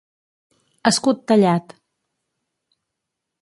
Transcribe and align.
Escut 0.91 1.21
tallat. 1.33 1.75